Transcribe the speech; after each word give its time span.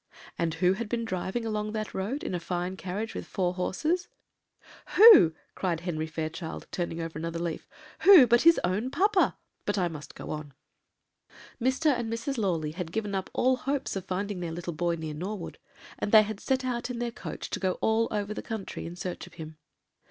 "And 0.35 0.55
who 0.55 0.73
had 0.73 0.89
been 0.89 1.05
driving 1.05 1.45
along 1.45 1.73
that 1.73 1.93
road 1.93 2.23
in 2.23 2.33
a 2.33 2.39
fine 2.39 2.75
carriage 2.75 3.13
with 3.13 3.27
four 3.27 3.53
horses?" 3.53 4.07
"Who?" 4.95 5.35
cried 5.53 5.81
Henry 5.81 6.07
Fairchild, 6.07 6.65
turning 6.71 6.99
over 6.99 7.19
another 7.19 7.37
leaf; 7.37 7.67
"who, 7.99 8.25
but 8.25 8.41
his 8.41 8.59
own 8.63 8.89
papa? 8.89 9.37
but 9.63 9.77
I 9.77 9.87
must 9.89 10.15
go 10.15 10.31
on." 10.31 10.55
"Mr. 11.61 11.85
and 11.95 12.11
Mrs. 12.11 12.39
Lawley 12.39 12.71
had 12.71 12.91
given 12.91 13.13
up 13.13 13.29
all 13.33 13.57
hopes 13.57 13.95
of 13.95 14.03
finding 14.05 14.39
their 14.39 14.51
little 14.51 14.73
boy 14.73 14.95
near 14.95 15.13
Norwood, 15.13 15.59
and 15.99 16.11
they 16.11 16.23
had 16.23 16.39
set 16.39 16.65
out 16.65 16.89
in 16.89 16.97
their 16.97 17.11
coach 17.11 17.51
to 17.51 17.59
go 17.59 17.73
all 17.73 18.07
over 18.09 18.33
the 18.33 18.41
country 18.41 18.87
in 18.87 18.95
search 18.95 19.27
of 19.27 19.35
him. 19.35 19.57